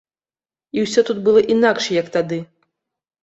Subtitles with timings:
[0.77, 2.39] І ўсё тут было інакш, як тады.